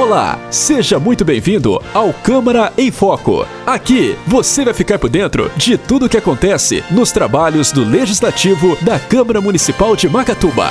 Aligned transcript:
Olá, 0.00 0.40
seja 0.50 0.98
muito 0.98 1.26
bem-vindo 1.26 1.78
ao 1.92 2.10
Câmara 2.14 2.72
em 2.78 2.90
Foco. 2.90 3.44
Aqui 3.66 4.16
você 4.26 4.64
vai 4.64 4.72
ficar 4.72 4.98
por 4.98 5.10
dentro 5.10 5.50
de 5.58 5.76
tudo 5.76 6.06
o 6.06 6.08
que 6.08 6.16
acontece 6.16 6.82
nos 6.90 7.12
trabalhos 7.12 7.70
do 7.70 7.84
Legislativo 7.84 8.82
da 8.82 8.98
Câmara 8.98 9.42
Municipal 9.42 9.94
de 9.94 10.08
Macatuba. 10.08 10.68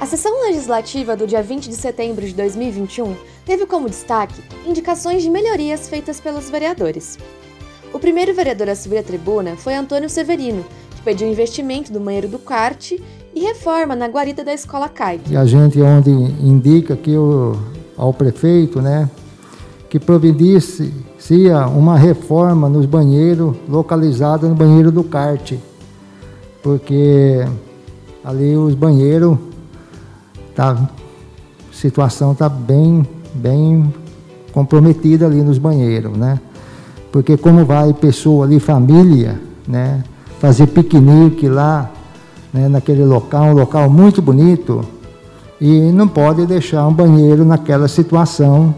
A 0.00 0.06
sessão 0.06 0.40
legislativa 0.46 1.14
do 1.14 1.26
dia 1.26 1.42
20 1.42 1.68
de 1.68 1.74
setembro 1.74 2.26
de 2.26 2.32
2021 2.32 3.14
teve 3.44 3.66
como 3.66 3.86
destaque 3.86 4.42
indicações 4.66 5.22
de 5.22 5.28
melhorias 5.28 5.86
feitas 5.86 6.18
pelos 6.18 6.48
vereadores. 6.48 7.18
O 7.92 7.98
primeiro 7.98 8.32
vereador 8.32 8.70
a 8.70 8.74
subir 8.74 8.96
à 8.96 9.02
tribuna 9.02 9.56
foi 9.58 9.74
Antônio 9.74 10.08
Severino, 10.08 10.64
que 10.96 11.02
pediu 11.02 11.28
investimento 11.28 11.92
do 11.92 12.00
banheiro 12.00 12.28
do 12.28 12.38
kart 12.38 12.92
e 12.92 13.40
reforma 13.40 13.94
na 13.94 14.06
guarita 14.06 14.42
da 14.42 14.54
escola 14.54 14.88
CAIG. 14.88 15.32
E 15.32 15.36
a 15.36 15.44
gente 15.44 15.78
onde 15.82 16.10
indica 16.10 16.96
que 16.96 17.14
o, 17.14 17.54
ao 17.98 18.14
prefeito, 18.14 18.80
né, 18.80 19.10
que 19.90 19.98
providencie 19.98 20.92
uma 21.74 21.98
reforma 21.98 22.68
nos 22.68 22.86
banheiros 22.86 23.56
localizados 23.68 24.48
no 24.48 24.54
banheiro 24.54 24.92
do 24.92 25.02
kart, 25.02 25.54
porque 26.62 27.44
ali 28.24 28.56
os 28.56 28.74
banheiros 28.74 29.36
tá 30.54 30.88
situação 31.72 32.34
tá 32.34 32.48
bem 32.48 33.06
bem 33.34 33.92
comprometida 34.52 35.26
ali 35.26 35.42
nos 35.42 35.58
banheiros, 35.58 36.16
né? 36.16 36.40
Porque 37.12 37.36
como 37.36 37.64
vai 37.64 37.92
pessoa 37.92 38.44
ali 38.44 38.58
família, 38.58 39.40
né, 39.66 40.02
fazer 40.40 40.66
piquenique 40.66 41.48
lá, 41.48 41.90
né, 42.52 42.68
naquele 42.68 43.04
local, 43.04 43.44
um 43.46 43.52
local 43.52 43.88
muito 43.88 44.20
bonito, 44.20 44.84
e 45.60 45.92
não 45.92 46.06
pode 46.06 46.46
deixar 46.46 46.86
um 46.86 46.92
banheiro 46.92 47.44
naquela 47.44 47.88
situação 47.88 48.74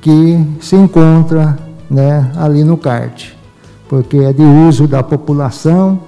que 0.00 0.38
se 0.60 0.76
encontra 0.76 1.58
né, 1.88 2.30
ali 2.36 2.64
no 2.64 2.76
kart, 2.76 3.30
porque 3.88 4.18
é 4.18 4.32
de 4.32 4.42
uso 4.42 4.86
da 4.86 5.02
população. 5.02 6.00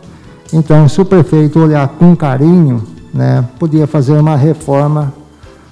Então, 0.52 0.88
se 0.88 1.00
o 1.00 1.05
prefeito 1.05 1.58
olhar 1.58 1.88
com 1.88 2.14
carinho, 2.14 2.82
né, 3.12 3.44
podia 3.58 3.86
fazer 3.86 4.19
uma 4.19 4.36
reforma 4.36 5.12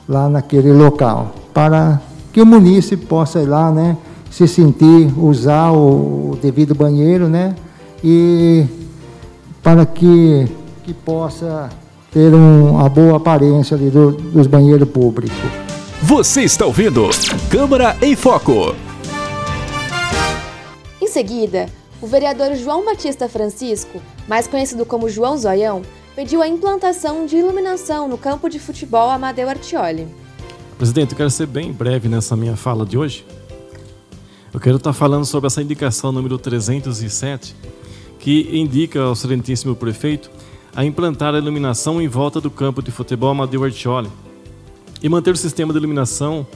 lá 0.08 0.28
naquele 0.28 0.72
local, 0.72 1.34
para 1.52 2.00
que 2.32 2.40
o 2.40 2.46
munícipe 2.46 3.04
possa 3.04 3.40
ir 3.40 3.46
lá, 3.46 3.70
né, 3.70 3.96
se 4.30 4.48
sentir, 4.48 5.12
usar 5.18 5.72
o, 5.72 6.38
devido 6.40 6.74
banheiro, 6.74 7.28
né, 7.28 7.54
e 8.02 8.64
para 9.62 9.84
que, 9.84 10.48
que 10.84 10.94
possa 10.94 11.68
ter 12.12 12.34
um, 12.34 12.72
uma 12.72 12.88
boa 12.90 13.16
aparência 13.16 13.74
ali 13.74 13.88
do, 13.88 14.12
dos 14.12 14.46
banheiros 14.46 14.88
públicos. 14.88 15.34
Você 16.02 16.42
está 16.42 16.66
ouvindo 16.66 17.08
Câmara 17.50 17.96
em 18.02 18.14
Foco. 18.14 18.76
Em 21.00 21.06
seguida, 21.06 21.66
o 22.02 22.06
vereador 22.06 22.54
João 22.54 22.84
Batista 22.84 23.28
Francisco, 23.28 24.00
mais 24.28 24.46
conhecido 24.46 24.84
como 24.84 25.08
João 25.08 25.38
Zoião, 25.38 25.80
pediu 26.14 26.42
a 26.42 26.48
implantação 26.48 27.24
de 27.24 27.36
iluminação 27.36 28.06
no 28.08 28.18
campo 28.18 28.50
de 28.50 28.58
futebol 28.58 29.08
Amadeu 29.10 29.48
Artioli. 29.48 30.06
Presidente, 30.76 31.12
eu 31.12 31.16
quero 31.16 31.30
ser 31.30 31.46
bem 31.46 31.72
breve 31.72 32.08
nessa 32.08 32.36
minha 32.36 32.56
fala 32.56 32.84
de 32.84 32.98
hoje. 32.98 33.24
Eu 34.52 34.60
quero 34.60 34.76
estar 34.76 34.92
falando 34.92 35.24
sobre 35.24 35.46
essa 35.46 35.62
indicação 35.62 36.12
número 36.12 36.36
307, 36.36 37.56
que 38.18 38.50
indica 38.52 39.00
ao 39.00 39.14
excelentíssimo 39.14 39.74
prefeito 39.74 40.30
a 40.74 40.84
implantar 40.84 41.34
a 41.34 41.38
iluminação 41.38 42.00
em 42.00 42.08
volta 42.08 42.40
do 42.40 42.50
campo 42.50 42.82
de 42.82 42.90
futebol 42.90 43.30
Amadeu 43.30 43.62
Artioli 43.62 44.08
e 45.02 45.08
manter 45.08 45.32
o 45.32 45.36
sistema 45.36 45.72
de 45.72 45.78
iluminação 45.78 46.46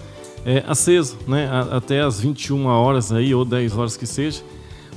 é, 0.45 0.63
aceso 0.67 1.19
né, 1.27 1.51
até 1.71 2.01
as 2.01 2.21
21 2.21 2.67
horas 2.67 3.13
aí, 3.13 3.35
ou 3.35 3.45
10 3.45 3.77
horas 3.77 3.97
que 3.97 4.07
seja, 4.07 4.43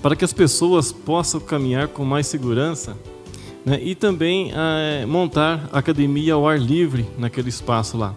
para 0.01 0.15
que 0.15 0.23
as 0.23 0.31
pessoas 0.31 0.91
possam 0.91 1.39
caminhar 1.39 1.87
com 1.87 2.05
mais 2.05 2.27
segurança 2.27 2.95
né, 3.65 3.79
e 3.81 3.95
também 3.95 4.51
é, 4.53 5.05
montar 5.05 5.67
academia 5.73 6.35
ao 6.35 6.47
ar 6.47 6.59
livre 6.59 7.05
naquele 7.17 7.49
espaço 7.49 7.97
lá. 7.97 8.13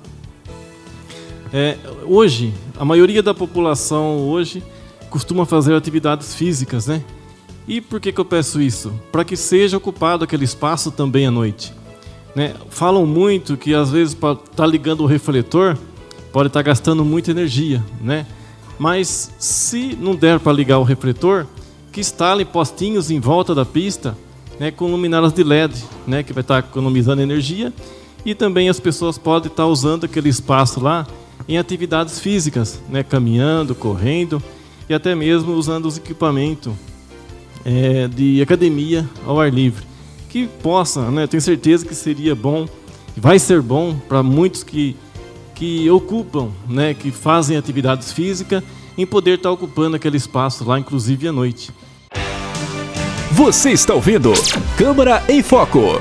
É, 1.53 1.77
hoje, 2.05 2.53
a 2.79 2.85
maioria 2.85 3.23
da 3.23 3.35
população 3.35 4.29
hoje 4.29 4.63
costuma 5.11 5.45
fazer 5.45 5.75
atividades 5.75 6.35
físicas, 6.35 6.87
né? 6.87 7.03
E 7.73 7.81
por 7.81 7.99
que, 7.99 8.13
que 8.13 8.21
eu 8.21 8.25
peço 8.27 8.61
isso? 8.61 8.93
Para 9.11 9.25
que 9.25 9.35
seja 9.35 9.79
ocupado 9.79 10.25
aquele 10.25 10.45
espaço 10.45 10.91
também 10.91 11.27
à 11.27 11.31
noite. 11.31 11.73
Né? 12.37 12.55
Falam 12.69 13.07
muito 13.07 13.57
que 13.57 13.73
às 13.73 13.91
vezes 13.91 14.13
para 14.13 14.33
estar 14.35 14.47
tá 14.57 14.67
ligando 14.67 15.01
o 15.01 15.07
refletor 15.07 15.79
pode 16.31 16.49
estar 16.49 16.59
tá 16.59 16.65
gastando 16.65 17.03
muita 17.03 17.31
energia, 17.31 17.83
né? 17.99 18.27
Mas 18.79 19.33
se 19.39 19.97
não 19.99 20.15
der 20.15 20.39
para 20.39 20.53
ligar 20.53 20.81
o 20.81 20.83
refletor, 20.83 21.47
que 21.91 22.01
instalem 22.01 22.45
postinhos 22.45 23.11
em 23.11 23.19
volta 23.19 23.55
da 23.55 23.65
pista, 23.65 24.19
né, 24.61 24.71
com 24.71 24.91
luminárias 24.91 25.33
de 25.33 25.43
LED, 25.43 25.83
né, 26.07 26.23
que 26.23 26.35
vai 26.35 26.43
estar 26.43 26.61
tá 26.61 26.69
economizando 26.69 27.23
energia 27.23 27.73
e 28.23 28.35
também 28.35 28.69
as 28.69 28.81
pessoas 28.81 29.17
podem 29.17 29.51
estar 29.51 29.67
usando 29.67 30.05
aquele 30.05 30.29
espaço 30.29 30.79
lá 30.79 31.07
em 31.49 31.57
atividades 31.57 32.21
físicas, 32.21 32.83
né, 32.91 33.03
caminhando, 33.03 33.75
correndo 33.75 34.43
e 34.91 34.93
até 34.93 35.15
mesmo 35.15 35.55
usando 35.55 35.87
os 35.87 35.97
equipamentos 35.97 36.75
é, 37.65 38.09
de 38.09 38.43
academia 38.43 39.09
ao 39.27 39.41
ar 39.41 39.53
livre. 39.53 39.85
Que 40.29 40.47
possa, 40.47 41.11
né, 41.11 41.27
tenho 41.27 41.41
certeza 41.41 41.87
que 41.87 41.95
seria 41.95 42.35
bom, 42.35 42.67
vai 43.17 43.39
ser 43.39 43.61
bom 43.61 43.95
para 44.09 44.23
muitos 44.23 44.63
que, 44.63 44.97
que 45.55 45.89
ocupam, 45.91 46.51
né, 46.69 46.95
que 46.95 47.11
fazem 47.11 47.57
atividades 47.57 48.13
físicas, 48.13 48.63
em 48.97 49.07
poder 49.07 49.37
estar 49.37 49.51
ocupando 49.51 49.97
aquele 49.97 50.17
espaço 50.17 50.65
lá, 50.65 50.79
inclusive 50.79 51.29
à 51.29 51.33
noite. 51.33 51.71
Você 53.33 53.71
está 53.71 53.95
ouvindo 53.95 54.33
Câmara 54.77 55.23
em 55.29 55.43
Foco. 55.43 56.01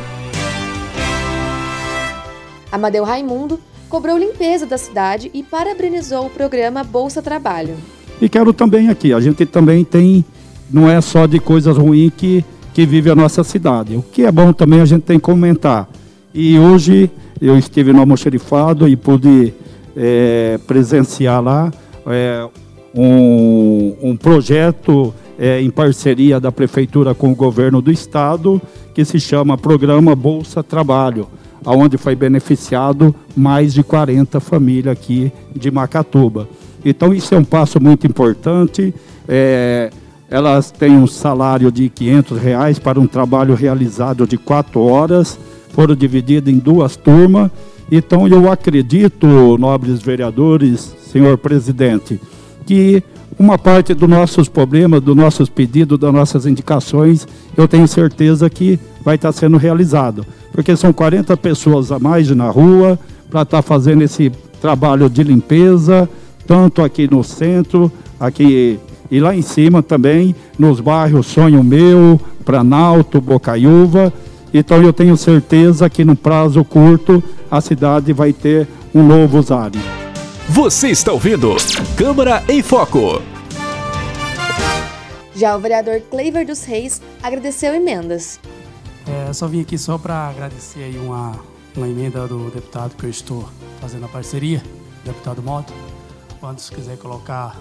Amadeu 2.71 3.03
Raimundo 3.03 3.59
cobrou 3.89 4.17
limpeza 4.17 4.65
da 4.65 4.77
cidade 4.77 5.29
e 5.33 5.43
parabenizou 5.43 6.27
o 6.27 6.29
programa 6.29 6.83
Bolsa 6.83 7.21
Trabalho. 7.21 7.75
E 8.21 8.29
quero 8.29 8.53
também 8.53 8.89
aqui, 8.89 9.13
a 9.13 9.19
gente 9.19 9.45
também 9.45 9.83
tem 9.83 10.23
não 10.71 10.89
é 10.89 10.99
só 11.01 11.25
de 11.25 11.39
coisas 11.39 11.77
ruins 11.77 12.11
que, 12.15 12.43
que 12.73 12.85
vive 12.85 13.09
a 13.09 13.15
nossa 13.15 13.43
cidade. 13.43 13.95
O 13.95 14.01
que 14.01 14.23
é 14.23 14.31
bom 14.31 14.53
também 14.53 14.81
a 14.81 14.85
gente 14.85 15.03
tem 15.03 15.17
que 15.19 15.25
comentar. 15.25 15.87
E 16.33 16.57
hoje 16.57 17.09
eu 17.41 17.57
estive 17.57 17.91
no 17.91 17.99
almoxerifado 17.99 18.87
e 18.87 18.95
pude 18.95 19.53
é, 19.95 20.59
presenciar 20.65 21.41
lá 21.41 21.71
é, 22.07 22.47
um, 22.95 23.95
um 24.01 24.15
projeto 24.15 25.13
é, 25.37 25.61
em 25.61 25.69
parceria 25.69 26.39
da 26.39 26.51
Prefeitura 26.51 27.13
com 27.13 27.31
o 27.31 27.35
Governo 27.35 27.81
do 27.81 27.91
Estado, 27.91 28.61
que 28.93 29.03
se 29.03 29.19
chama 29.19 29.57
Programa 29.57 30.15
Bolsa 30.15 30.61
Trabalho, 30.61 31.27
onde 31.65 31.97
foi 31.97 32.15
beneficiado 32.15 33.13
mais 33.35 33.73
de 33.73 33.83
40 33.83 34.39
famílias 34.39 34.93
aqui 34.93 35.31
de 35.55 35.71
Macatuba. 35.71 36.47
Então 36.83 37.13
isso 37.13 37.33
é 37.35 37.37
um 37.37 37.43
passo 37.43 37.81
muito 37.81 38.07
importante. 38.07 38.93
É, 39.27 39.91
elas 40.31 40.71
têm 40.71 40.97
um 40.97 41.05
salário 41.05 41.69
de 41.69 41.89
500 41.89 42.37
reais 42.39 42.79
para 42.79 42.97
um 42.97 43.05
trabalho 43.05 43.53
realizado 43.53 44.25
de 44.25 44.37
quatro 44.37 44.79
horas, 44.79 45.37
foram 45.73 45.93
divididas 45.93 46.51
em 46.51 46.57
duas 46.57 46.95
turmas. 46.95 47.51
Então 47.91 48.25
eu 48.29 48.49
acredito, 48.49 49.27
nobres 49.59 50.01
vereadores, 50.01 50.95
senhor 51.11 51.37
presidente, 51.37 52.17
que 52.65 53.03
uma 53.37 53.57
parte 53.57 53.93
dos 53.93 54.07
nossos 54.07 54.47
problemas, 54.47 55.01
dos 55.01 55.17
nossos 55.17 55.49
pedidos, 55.49 55.99
das 55.99 56.13
nossas 56.13 56.45
indicações, 56.45 57.27
eu 57.57 57.67
tenho 57.67 57.85
certeza 57.85 58.49
que 58.49 58.79
vai 59.03 59.15
estar 59.15 59.33
sendo 59.33 59.57
realizado. 59.57 60.25
Porque 60.53 60.77
são 60.77 60.93
40 60.93 61.35
pessoas 61.35 61.91
a 61.91 61.99
mais 61.99 62.29
na 62.29 62.49
rua 62.49 62.97
para 63.29 63.41
estar 63.41 63.61
fazendo 63.61 64.01
esse 64.01 64.31
trabalho 64.61 65.09
de 65.09 65.23
limpeza, 65.23 66.07
tanto 66.47 66.81
aqui 66.81 67.09
no 67.11 67.21
centro, 67.21 67.91
aqui 68.17 68.79
e 69.11 69.19
lá 69.19 69.35
em 69.35 69.41
cima 69.41 69.83
também, 69.83 70.33
nos 70.57 70.79
bairros 70.79 71.27
Sonho 71.27 71.61
Meu, 71.61 72.19
Planalto, 72.45 73.19
Bocaiúva. 73.19 74.11
Então 74.53 74.81
eu 74.81 74.93
tenho 74.93 75.17
certeza 75.17 75.89
que 75.89 76.05
no 76.05 76.15
prazo 76.15 76.63
curto 76.63 77.21
a 77.49 77.59
cidade 77.59 78.13
vai 78.13 78.31
ter 78.31 78.65
um 78.95 79.03
novo 79.03 79.37
usuário. 79.37 79.79
Você 80.47 80.89
está 80.89 81.11
ouvindo 81.11 81.55
Câmara 81.97 82.41
em 82.47 82.61
Foco. 82.61 83.21
Já 85.35 85.55
o 85.55 85.59
vereador 85.59 86.01
Cleiver 86.09 86.45
dos 86.45 86.63
Reis 86.63 87.01
agradeceu 87.21 87.73
emendas. 87.73 88.39
É, 89.07 89.33
só 89.33 89.47
vim 89.47 89.61
aqui 89.61 89.77
só 89.77 89.97
para 89.97 90.29
agradecer 90.29 90.83
aí 90.83 90.97
uma, 90.97 91.37
uma 91.75 91.87
emenda 91.87 92.27
do 92.27 92.49
deputado 92.49 92.95
que 92.95 93.05
eu 93.05 93.09
estou 93.09 93.49
fazendo 93.81 94.05
a 94.05 94.09
parceria, 94.09 94.61
deputado 95.03 95.41
Moto. 95.41 95.73
Quando 96.39 96.59
se 96.59 96.71
quiser 96.71 96.97
colocar 96.97 97.57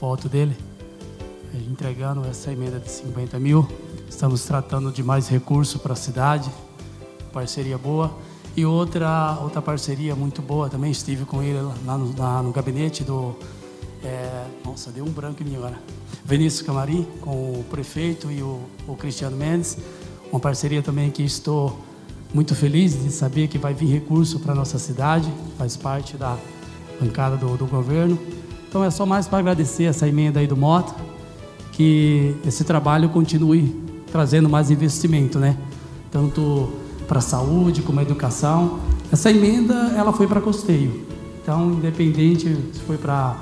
foto 0.00 0.30
dele, 0.30 0.56
entregando 1.70 2.26
essa 2.26 2.50
emenda 2.50 2.80
de 2.80 2.90
50 2.90 3.38
mil. 3.38 3.68
Estamos 4.08 4.46
tratando 4.46 4.90
de 4.90 5.02
mais 5.02 5.28
recursos 5.28 5.78
para 5.78 5.92
a 5.92 5.96
cidade, 5.96 6.50
parceria 7.34 7.76
boa. 7.76 8.10
E 8.56 8.64
outra, 8.64 9.38
outra 9.42 9.60
parceria 9.60 10.16
muito 10.16 10.40
boa 10.40 10.70
também, 10.70 10.90
estive 10.90 11.26
com 11.26 11.42
ele 11.42 11.60
lá 11.84 11.98
no, 11.98 12.18
lá 12.18 12.42
no 12.42 12.50
gabinete 12.50 13.04
do. 13.04 13.36
É, 14.02 14.46
nossa, 14.64 14.90
deu 14.90 15.04
um 15.04 15.10
branco 15.10 15.42
em 15.42 15.46
mim 15.46 15.56
agora. 15.56 15.78
Vinícius 16.24 16.62
Camarim, 16.62 17.06
com 17.20 17.60
o 17.60 17.64
prefeito 17.70 18.30
e 18.30 18.42
o, 18.42 18.58
o 18.88 18.96
Cristiano 18.96 19.36
Mendes. 19.36 19.76
Uma 20.32 20.40
parceria 20.40 20.80
também 20.80 21.10
que 21.10 21.22
estou 21.22 21.78
muito 22.32 22.54
feliz 22.54 22.98
de 23.02 23.10
saber 23.10 23.48
que 23.48 23.58
vai 23.58 23.74
vir 23.74 23.88
recurso 23.88 24.40
para 24.40 24.52
a 24.52 24.54
nossa 24.54 24.78
cidade, 24.78 25.30
faz 25.58 25.76
parte 25.76 26.16
da 26.16 26.38
bancada 26.98 27.36
do, 27.36 27.54
do 27.58 27.66
governo. 27.66 28.39
Então 28.70 28.84
é 28.84 28.90
só 28.90 29.04
mais 29.04 29.26
para 29.26 29.40
agradecer 29.40 29.82
essa 29.82 30.06
emenda 30.06 30.38
aí 30.38 30.46
do 30.46 30.56
Mota, 30.56 30.94
que 31.72 32.36
esse 32.46 32.62
trabalho 32.62 33.08
continue 33.08 33.74
trazendo 34.12 34.48
mais 34.48 34.70
investimento, 34.70 35.40
né? 35.40 35.56
Tanto 36.08 36.68
para 37.08 37.18
a 37.18 37.20
saúde 37.20 37.82
como 37.82 37.98
a 37.98 38.02
educação. 38.04 38.78
Essa 39.10 39.28
emenda 39.28 39.74
ela 39.96 40.12
foi 40.12 40.28
para 40.28 40.40
custeio. 40.40 41.04
Então, 41.42 41.72
independente 41.72 42.46
se 42.72 42.80
foi 42.86 42.96
para 42.96 43.36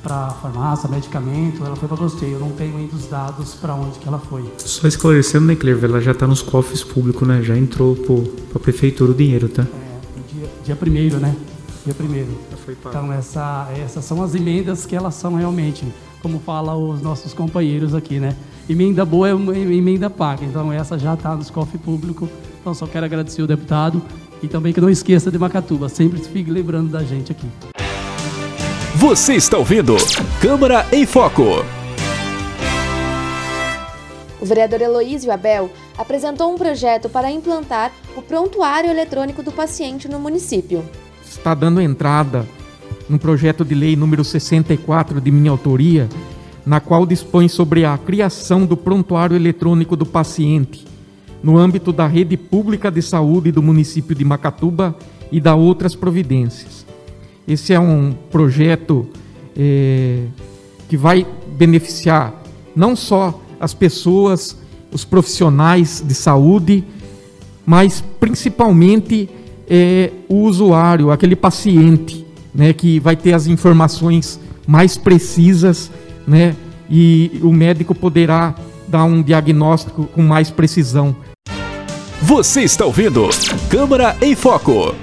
para 0.00 0.30
farmácia, 0.30 0.88
medicamento, 0.88 1.64
ela 1.64 1.74
foi 1.74 1.88
para 1.88 1.96
custeio. 1.96 2.34
Eu 2.34 2.40
não 2.40 2.50
tenho 2.52 2.76
ainda 2.76 2.94
os 2.94 3.08
dados 3.08 3.54
para 3.54 3.74
onde 3.74 3.98
que 3.98 4.06
ela 4.06 4.20
foi. 4.20 4.48
Só 4.58 4.86
esclarecendo, 4.86 5.46
né, 5.46 5.56
Cleber, 5.56 5.90
ela 5.90 6.00
já 6.00 6.12
está 6.12 6.24
nos 6.24 6.40
cofres 6.40 6.84
públicos, 6.84 7.26
né? 7.26 7.42
Já 7.42 7.58
entrou 7.58 7.96
para 7.96 8.14
a 8.54 8.58
prefeitura 8.60 9.10
o 9.10 9.14
dinheiro, 9.14 9.48
tá? 9.48 9.62
É, 9.64 10.32
dia, 10.32 10.48
dia 10.64 10.76
primeiro, 10.76 11.18
né? 11.18 11.34
Dia 11.88 11.94
primeiro. 11.94 12.28
Então, 12.86 13.10
essa, 13.10 13.66
essas 13.82 14.04
são 14.04 14.22
as 14.22 14.34
emendas 14.34 14.84
que 14.84 14.94
elas 14.94 15.14
são 15.14 15.36
realmente, 15.36 15.86
como 16.20 16.38
falam 16.38 16.90
os 16.90 17.00
nossos 17.00 17.32
companheiros 17.32 17.94
aqui, 17.94 18.20
né? 18.20 18.36
Emenda 18.68 19.06
boa 19.06 19.26
é 19.26 19.32
uma 19.32 19.56
emenda 19.56 20.10
paga. 20.10 20.44
Então, 20.44 20.70
essa 20.70 20.98
já 20.98 21.14
está 21.14 21.34
nos 21.34 21.48
cofres 21.48 21.80
públicos 21.80 22.28
então 22.60 22.74
só 22.74 22.86
quero 22.86 23.06
agradecer 23.06 23.40
o 23.40 23.46
deputado 23.46 24.02
e 24.42 24.48
também 24.48 24.74
que 24.74 24.80
não 24.82 24.90
esqueça 24.90 25.30
de 25.30 25.38
Macatuba, 25.38 25.88
sempre 25.88 26.20
fique 26.20 26.50
lembrando 26.50 26.90
da 26.90 27.02
gente 27.02 27.32
aqui. 27.32 27.46
Você 28.96 29.36
está 29.36 29.56
ouvindo 29.56 29.96
Câmara 30.42 30.84
em 30.92 31.06
Foco. 31.06 31.64
O 34.38 34.44
vereador 34.44 34.82
Heloísio 34.82 35.32
Abel 35.32 35.70
apresentou 35.96 36.52
um 36.52 36.58
projeto 36.58 37.08
para 37.08 37.30
implantar 37.30 37.90
o 38.14 38.20
prontuário 38.20 38.90
eletrônico 38.90 39.42
do 39.42 39.50
paciente 39.50 40.06
no 40.06 40.20
município. 40.20 40.84
Está 41.28 41.54
dando 41.54 41.80
entrada 41.80 42.46
no 43.08 43.18
projeto 43.18 43.64
de 43.64 43.74
lei 43.74 43.96
número 43.96 44.24
64 44.24 45.20
de 45.20 45.30
minha 45.30 45.50
autoria, 45.50 46.08
na 46.64 46.80
qual 46.80 47.06
dispõe 47.06 47.48
sobre 47.48 47.84
a 47.84 47.96
criação 47.96 48.66
do 48.66 48.76
prontuário 48.76 49.36
eletrônico 49.36 49.96
do 49.96 50.04
paciente, 50.04 50.86
no 51.42 51.56
âmbito 51.56 51.92
da 51.92 52.06
rede 52.06 52.36
pública 52.36 52.90
de 52.90 53.00
saúde 53.00 53.52
do 53.52 53.62
município 53.62 54.14
de 54.14 54.24
Macatuba 54.24 54.96
e 55.30 55.40
da 55.40 55.54
outras 55.54 55.94
providências. 55.94 56.84
Esse 57.46 57.72
é 57.72 57.80
um 57.80 58.12
projeto 58.30 59.06
é, 59.56 60.24
que 60.88 60.96
vai 60.96 61.26
beneficiar 61.56 62.42
não 62.74 62.94
só 62.94 63.40
as 63.60 63.74
pessoas, 63.74 64.56
os 64.92 65.04
profissionais 65.04 66.02
de 66.06 66.14
saúde, 66.14 66.84
mas 67.64 68.02
principalmente 68.20 69.28
é, 69.68 70.10
o 70.28 70.42
usuário, 70.42 71.10
aquele 71.10 71.36
paciente, 71.36 72.26
né, 72.54 72.72
que 72.72 72.98
vai 72.98 73.16
ter 73.16 73.32
as 73.32 73.46
informações 73.46 74.40
mais 74.66 74.96
precisas, 74.96 75.90
né, 76.26 76.54
e 76.90 77.38
o 77.42 77.52
médico 77.52 77.94
poderá 77.94 78.54
dar 78.86 79.04
um 79.04 79.22
diagnóstico 79.22 80.04
com 80.06 80.22
mais 80.22 80.50
precisão. 80.50 81.14
Você 82.22 82.62
está 82.62 82.84
ouvindo 82.84 83.28
Câmara 83.70 84.16
em 84.20 84.34
Foco. 84.34 84.94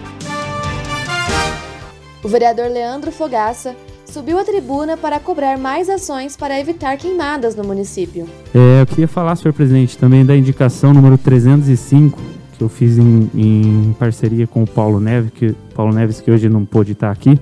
O 2.24 2.28
vereador 2.28 2.70
Leandro 2.72 3.12
Fogaça 3.12 3.76
subiu 4.06 4.40
à 4.40 4.44
tribuna 4.44 4.98
para 4.98 5.20
cobrar 5.20 5.58
mais 5.58 5.90
ações 5.90 6.36
para 6.36 6.60
evitar 6.60 6.98
queimadas 6.98 7.56
no 7.56 7.64
município. 7.64 8.28
É, 8.54 8.82
eu 8.82 8.86
queria 8.88 9.08
falar, 9.08 9.36
senhor 9.36 9.54
presidente, 9.54 9.98
também 9.98 10.26
da 10.26 10.36
indicação 10.36 10.94
número 10.94 11.18
305, 11.18 12.20
que 12.58 12.64
eu 12.64 12.70
fiz 12.70 12.98
em, 12.98 13.30
em 13.36 13.96
parceria 14.00 14.48
com 14.48 14.64
o 14.64 14.68
Paulo 14.68 15.00
Neves, 15.00 15.32
que, 15.32 15.56
Paulo 15.76 15.94
Neves, 15.94 16.22
que 16.22 16.32
hoje 16.32 16.50
não 16.50 16.66
pôde 16.66 16.94
estar 16.94 17.12
aqui. 17.12 17.40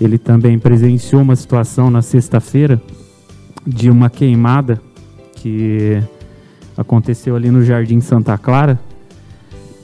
Ele 0.00 0.18
também 0.18 0.58
presenciou 0.58 1.22
uma 1.22 1.36
situação 1.36 1.90
na 1.90 2.02
sexta-feira 2.02 2.80
de 3.66 3.90
uma 3.90 4.08
queimada 4.08 4.80
que 5.34 6.02
aconteceu 6.76 7.34
ali 7.34 7.50
no 7.50 7.64
Jardim 7.64 8.00
Santa 8.00 8.36
Clara, 8.36 8.78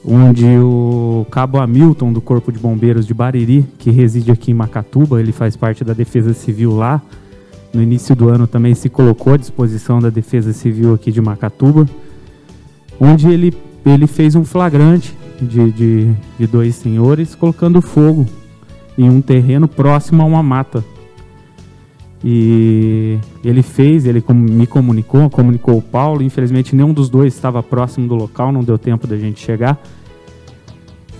onde 0.04 0.44
o 0.58 1.26
cabo 1.30 1.58
Hamilton 1.58 2.12
do 2.12 2.20
Corpo 2.20 2.52
de 2.52 2.58
Bombeiros 2.58 3.06
de 3.06 3.14
Bariri, 3.14 3.64
que 3.78 3.90
reside 3.90 4.30
aqui 4.30 4.50
em 4.50 4.54
Macatuba, 4.54 5.20
ele 5.20 5.32
faz 5.32 5.56
parte 5.56 5.84
da 5.84 5.92
Defesa 5.92 6.34
Civil 6.34 6.74
lá. 6.76 7.00
No 7.72 7.82
início 7.82 8.14
do 8.14 8.28
ano 8.28 8.46
também 8.46 8.74
se 8.74 8.88
colocou 8.88 9.32
à 9.32 9.36
disposição 9.36 9.98
da 9.98 10.10
Defesa 10.10 10.52
Civil 10.52 10.92
aqui 10.92 11.10
de 11.10 11.22
Macatuba, 11.22 11.88
onde 13.00 13.30
ele, 13.30 13.54
ele 13.84 14.06
fez 14.06 14.34
um 14.34 14.44
flagrante 14.44 15.16
de, 15.40 15.70
de, 15.70 16.12
de 16.38 16.46
dois 16.46 16.74
senhores 16.76 17.34
colocando 17.34 17.82
fogo 17.82 18.26
em 18.96 19.08
um 19.08 19.20
terreno 19.20 19.66
próximo 19.66 20.22
a 20.22 20.24
uma 20.24 20.42
mata 20.42 20.84
e 22.24 23.18
ele 23.44 23.62
fez, 23.62 24.06
ele 24.06 24.22
me 24.28 24.66
comunicou, 24.66 25.28
comunicou 25.28 25.78
o 25.78 25.82
Paulo. 25.82 26.22
Infelizmente, 26.22 26.74
nenhum 26.76 26.92
dos 26.92 27.10
dois 27.10 27.34
estava 27.34 27.62
próximo 27.62 28.06
do 28.06 28.14
local, 28.14 28.52
não 28.52 28.62
deu 28.62 28.78
tempo 28.78 29.06
da 29.06 29.16
gente 29.16 29.44
chegar. 29.44 29.80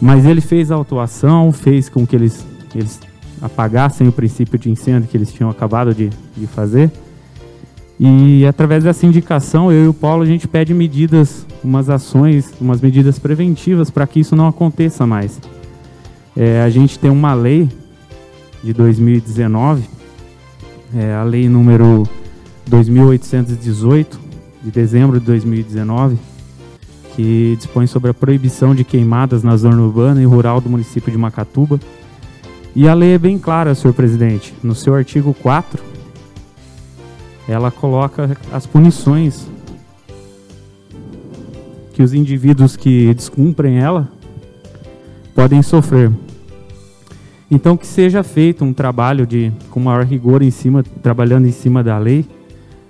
Mas 0.00 0.24
ele 0.24 0.40
fez 0.40 0.70
a 0.70 0.76
autuação, 0.76 1.52
fez 1.52 1.88
com 1.88 2.06
que 2.06 2.14
eles, 2.14 2.46
eles 2.74 3.00
apagassem 3.40 4.06
o 4.06 4.12
princípio 4.12 4.58
de 4.58 4.70
incêndio 4.70 5.08
que 5.08 5.16
eles 5.16 5.32
tinham 5.32 5.50
acabado 5.50 5.92
de, 5.92 6.10
de 6.36 6.46
fazer. 6.46 6.90
E 7.98 8.44
através 8.46 8.84
dessa 8.84 9.06
indicação, 9.06 9.70
eu 9.70 9.84
e 9.84 9.88
o 9.88 9.94
Paulo, 9.94 10.22
a 10.22 10.26
gente 10.26 10.48
pede 10.48 10.74
medidas, 10.74 11.46
umas 11.62 11.88
ações, 11.88 12.52
umas 12.60 12.80
medidas 12.80 13.18
preventivas 13.18 13.90
para 13.90 14.06
que 14.06 14.20
isso 14.20 14.34
não 14.34 14.48
aconteça 14.48 15.06
mais. 15.06 15.40
É, 16.36 16.62
a 16.62 16.70
gente 16.70 16.98
tem 16.98 17.10
uma 17.10 17.34
lei 17.34 17.68
de 18.64 18.72
2019 18.72 20.02
é 20.94 21.14
a 21.14 21.22
lei 21.22 21.48
número 21.48 22.06
2818 22.66 24.20
de 24.62 24.70
dezembro 24.70 25.18
de 25.18 25.24
2019, 25.24 26.18
que 27.16 27.56
dispõe 27.56 27.86
sobre 27.86 28.10
a 28.10 28.14
proibição 28.14 28.74
de 28.74 28.84
queimadas 28.84 29.42
na 29.42 29.56
zona 29.56 29.80
urbana 29.80 30.22
e 30.22 30.26
rural 30.26 30.60
do 30.60 30.68
município 30.68 31.10
de 31.10 31.16
Macatuba. 31.16 31.80
E 32.76 32.86
a 32.86 32.92
lei 32.92 33.14
é 33.14 33.18
bem 33.18 33.38
clara, 33.38 33.74
senhor 33.74 33.94
presidente. 33.94 34.54
No 34.62 34.74
seu 34.74 34.94
artigo 34.94 35.34
4, 35.34 35.82
ela 37.52 37.70
coloca 37.70 38.36
as 38.50 38.66
punições 38.66 39.46
que 41.92 42.02
os 42.02 42.14
indivíduos 42.14 42.76
que 42.76 43.12
descumprem 43.14 43.78
ela 43.78 44.08
podem 45.34 45.62
sofrer. 45.62 46.10
Então 47.50 47.76
que 47.76 47.86
seja 47.86 48.22
feito 48.22 48.64
um 48.64 48.72
trabalho 48.72 49.26
de 49.26 49.52
com 49.70 49.78
maior 49.78 50.04
rigor 50.04 50.42
em 50.42 50.50
cima, 50.50 50.82
trabalhando 51.02 51.46
em 51.46 51.52
cima 51.52 51.82
da 51.82 51.98
lei, 51.98 52.24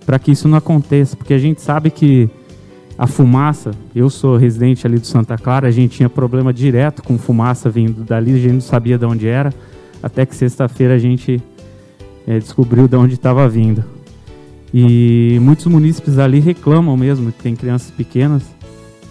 para 0.07 0.19
que 0.19 0.31
isso 0.31 0.47
não 0.47 0.57
aconteça, 0.57 1.16
porque 1.16 1.35
a 1.35 1.38
gente 1.38 1.61
sabe 1.61 1.90
que 1.90 2.31
a 2.97 3.07
fumaça, 3.07 3.73
eu 3.95 4.09
sou 4.09 4.37
residente 4.37 4.87
ali 4.87 4.99
do 4.99 5.07
Santa 5.07 5.37
Clara, 5.37 5.66
a 5.66 5.71
gente 5.71 5.97
tinha 5.97 6.09
problema 6.09 6.52
direto 6.52 7.02
com 7.02 7.19
fumaça 7.19 7.69
vindo 7.69 8.04
dali, 8.04 8.35
a 8.35 8.38
gente 8.38 8.52
não 8.52 8.61
sabia 8.61 8.97
de 8.97 9.04
onde 9.04 9.26
era, 9.26 9.52
até 10.00 10.25
que 10.25 10.37
sexta-feira 10.37 10.95
a 10.95 10.99
gente 10.99 11.42
é, 12.26 12.38
descobriu 12.38 12.87
de 12.87 12.97
onde 12.97 13.14
estava 13.14 13.49
vindo. 13.49 13.85
E 14.75 15.38
muitos 15.41 15.67
munícipes 15.67 16.19
ali 16.19 16.41
reclamam 16.41 16.97
mesmo 16.97 17.31
que 17.31 17.43
tem 17.43 17.55
crianças 17.55 17.91
pequenas 17.91 18.43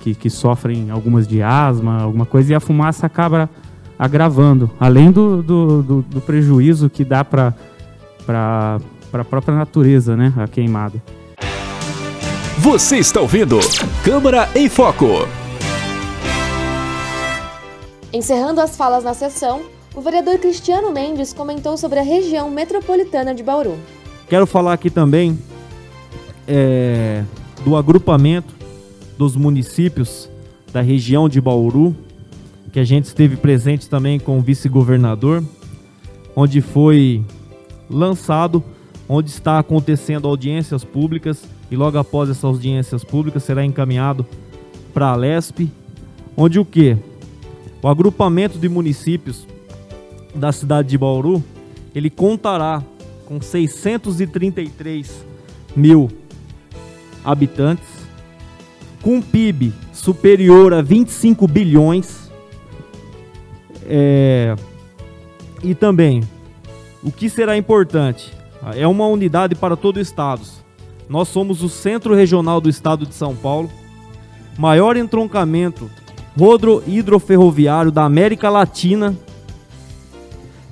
que, 0.02 0.16
que 0.16 0.30
sofrem 0.30 0.90
algumas 0.90 1.28
de 1.28 1.44
asma, 1.44 2.02
alguma 2.02 2.26
coisa, 2.26 2.52
e 2.52 2.56
a 2.56 2.60
fumaça 2.60 3.06
acaba 3.06 3.50
agravando, 3.98 4.72
além 4.80 5.12
do, 5.12 5.44
do, 5.44 5.84
do, 5.84 6.02
do 6.02 6.22
prejuízo 6.22 6.90
que 6.90 7.06
dá 7.06 7.24
para 7.24 7.54
a 8.28 9.24
própria 9.24 9.56
natureza, 9.56 10.18
né, 10.18 10.34
a 10.38 10.48
queimada. 10.48 11.02
Você 12.58 12.98
está 12.98 13.22
ouvindo 13.22 13.60
Câmara 14.04 14.50
em 14.56 14.68
Foco. 14.68 15.28
Encerrando 18.12 18.60
as 18.60 18.76
falas 18.76 19.04
na 19.04 19.14
sessão, 19.14 19.62
o 19.94 20.02
vereador 20.02 20.40
Cristiano 20.40 20.92
Mendes 20.92 21.34
comentou 21.34 21.78
sobre 21.78 22.00
a 22.00 22.04
região 22.04 22.50
metropolitana 22.50 23.36
de 23.36 23.44
Bauru. 23.44 23.78
Quero 24.28 24.48
falar 24.48 24.74
aqui 24.74 24.90
também 24.90 25.38
é, 26.48 27.24
do 27.64 27.76
agrupamento 27.76 28.54
dos 29.18 29.36
municípios 29.36 30.30
da 30.74 30.82
região 30.82 31.30
de 31.30 31.40
Bauru, 31.40 31.96
que 32.72 32.80
a 32.80 32.84
gente 32.84 33.06
esteve 33.06 33.36
presente 33.36 33.90
também 33.90 34.20
com 34.20 34.40
o 34.40 34.42
vice-governador, 34.42 35.44
onde 36.36 36.62
foi 36.62 37.24
lançado, 37.90 38.64
onde 39.08 39.30
está 39.30 39.60
acontecendo 39.60 40.28
audiências 40.28 40.84
públicas 40.84 41.44
e 41.70 41.76
logo 41.76 41.98
após 41.98 42.30
essas 42.30 42.44
audiências 42.44 43.04
públicas 43.04 43.44
será 43.44 43.66
encaminhado 43.66 44.26
para 44.94 45.10
a 45.10 45.16
Lesp, 45.16 45.70
onde 46.36 46.60
o 46.60 46.66
que? 46.66 46.98
O 47.82 47.88
agrupamento 47.88 48.58
de 48.58 48.70
municípios 48.70 49.46
da 50.34 50.52
cidade 50.52 50.90
de 50.90 50.98
Bauru, 50.98 51.44
ele 51.94 52.10
contará 52.10 52.82
com 53.26 53.42
633 53.42 55.26
mil 55.76 56.10
habitantes, 57.24 57.88
com 59.02 59.16
um 59.16 59.22
PIB 59.22 59.74
superior 59.94 60.74
a 60.74 60.82
25 60.82 61.48
bilhões, 61.48 62.32
é, 63.86 64.56
e 65.64 65.76
também, 65.76 66.24
o 67.04 67.12
que 67.12 67.30
será 67.30 67.58
importante, 67.58 68.32
é 68.76 68.88
uma 68.88 69.08
unidade 69.08 69.56
para 69.56 69.76
todo 69.76 69.98
o 69.98 70.02
estado. 70.02 70.42
Nós 71.10 71.28
somos 71.28 71.64
o 71.64 71.70
centro 71.70 72.16
regional 72.16 72.62
do 72.62 72.70
estado 72.70 73.06
de 73.06 73.14
São 73.14 73.36
Paulo, 73.36 73.70
maior 74.58 74.96
entroncamento 74.96 75.90
hidroferroviário 76.88 77.92
da 77.92 78.04
América 78.04 78.50
Latina, 78.50 79.16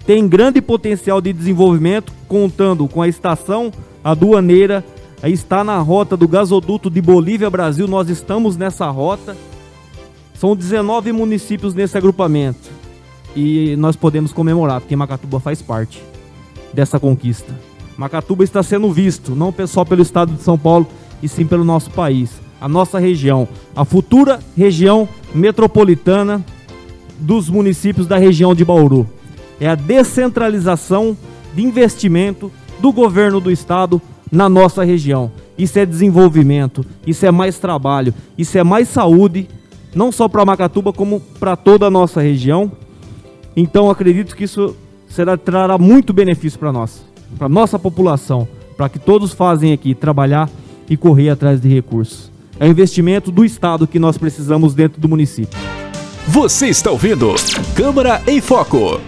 tem 0.06 0.28
grande 0.28 0.62
potencial 0.62 1.22
de 1.22 1.32
desenvolvimento, 1.32 2.12
contando 2.28 2.88
com 2.88 3.00
a 3.02 3.08
estação 3.08 3.72
aduaneira, 4.04 4.84
está 5.28 5.64
na 5.64 5.80
rota 5.80 6.16
do 6.16 6.28
gasoduto 6.28 6.90
de 6.90 7.02
Bolívia 7.02 7.50
Brasil, 7.50 7.88
nós 7.88 8.10
estamos 8.10 8.56
nessa 8.56 8.90
rota. 8.90 9.36
São 10.34 10.56
19 10.56 11.12
municípios 11.12 11.74
nesse 11.74 11.98
agrupamento. 11.98 12.70
E 13.36 13.76
nós 13.76 13.96
podemos 13.96 14.32
comemorar, 14.32 14.80
porque 14.80 14.96
Macatuba 14.96 15.40
faz 15.40 15.62
parte 15.62 16.02
dessa 16.74 17.00
conquista. 17.00 17.54
Macatuba 17.98 18.44
está 18.44 18.64
sendo 18.64 18.92
visto, 18.92 19.36
não 19.36 19.54
só 19.68 19.84
pelo 19.84 20.02
estado 20.02 20.34
de 20.34 20.42
São 20.42 20.58
Paulo, 20.58 20.88
e 21.22 21.28
sim 21.28 21.46
pelo 21.46 21.66
nosso 21.66 21.90
país, 21.92 22.32
a 22.62 22.70
nossa 22.70 22.98
região, 22.98 23.48
a 23.76 23.84
futura 23.84 24.40
região 24.56 25.08
metropolitana 25.36 26.44
dos 27.20 27.50
municípios 27.50 28.08
da 28.08 28.18
região 28.18 28.56
de 28.56 28.64
Bauru. 28.64 29.06
É 29.60 29.68
a 29.68 29.76
descentralização 29.76 31.18
de 31.54 31.62
investimento 31.62 32.50
do 32.80 32.94
governo 32.94 33.42
do 33.42 33.52
estado 33.52 34.02
na 34.32 34.48
nossa 34.48 34.84
região. 34.84 35.32
Isso 35.58 35.78
é 35.78 35.86
desenvolvimento, 35.86 36.86
isso 37.06 37.26
é 37.26 37.32
mais 37.32 37.58
trabalho, 37.60 38.14
isso 38.38 38.58
é 38.58 38.64
mais 38.64 38.88
saúde, 38.88 39.48
não 39.94 40.12
só 40.12 40.28
para 40.28 40.46
Macatuba, 40.46 40.94
como 40.94 41.20
para 41.40 41.56
toda 41.56 41.88
a 41.88 41.92
nossa 41.92 42.22
região. 42.22 42.72
Então 43.56 43.90
acredito 43.90 44.36
que 44.36 44.44
isso 44.44 44.76
será, 45.08 45.36
trará 45.36 45.78
muito 45.78 46.14
benefício 46.14 46.58
para 46.58 46.72
nós, 46.72 47.04
para 47.38 47.50
nossa 47.50 47.78
população, 47.78 48.48
para 48.78 48.88
que 48.88 49.00
todos 49.00 49.34
fazem 49.34 49.74
aqui 49.74 49.94
trabalhar 49.94 50.50
e 50.90 50.96
correr 50.96 51.30
atrás 51.30 51.60
de 51.60 51.68
recursos. 51.68 52.32
É 52.60 52.66
o 52.66 52.70
investimento 52.70 53.32
do 53.32 53.44
Estado 53.44 53.88
que 53.88 54.00
nós 54.00 54.18
precisamos 54.18 54.74
dentro 54.74 55.00
do 55.00 55.08
município. 55.10 55.58
Você 56.28 56.68
está 56.68 56.92
ouvindo 56.92 57.34
Câmara 57.76 58.22
em 58.28 58.40
Foco. 58.40 59.00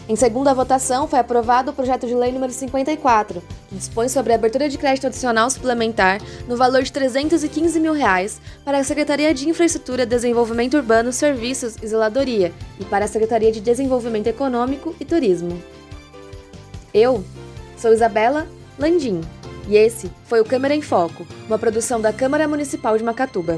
Em 0.08 0.16
segunda 0.16 0.54
votação, 0.54 1.08
foi 1.08 1.18
aprovado 1.18 1.72
o 1.72 1.74
projeto 1.74 2.06
de 2.06 2.14
lei 2.14 2.32
número 2.32 2.54
54, 2.54 3.42
que 3.68 3.76
dispõe 3.76 4.08
sobre 4.08 4.32
a 4.32 4.36
abertura 4.36 4.70
de 4.70 4.78
crédito 4.78 5.08
adicional 5.08 5.50
suplementar 5.50 6.22
no 6.48 6.56
valor 6.56 6.84
de 6.84 6.92
315 6.92 7.80
mil 7.80 7.92
reais 7.92 8.40
para 8.64 8.78
a 8.78 8.84
Secretaria 8.84 9.34
de 9.34 9.50
Infraestrutura, 9.50 10.06
Desenvolvimento 10.06 10.78
Urbano, 10.78 11.12
Serviços 11.12 11.76
e 11.82 11.88
Zeladoria 11.88 12.54
e 12.80 12.86
para 12.86 13.06
a 13.06 13.08
Secretaria 13.08 13.52
de 13.52 13.60
Desenvolvimento 13.60 14.28
Econômico 14.28 14.96
e 15.00 15.06
Turismo. 15.06 15.60
Eu 16.94 17.24
sou 17.76 17.92
Isabela 17.92 18.48
Landim 18.78 19.22
e 19.68 19.76
esse 19.76 20.12
foi 20.26 20.40
o 20.40 20.46
Câmara 20.46 20.76
em 20.76 20.84
Foco, 20.84 21.26
uma 21.48 21.58
produção 21.58 22.00
da 22.00 22.14
Câmara 22.14 22.48
Municipal 22.48 22.96
de 22.96 23.04
Macatuba. 23.04 23.58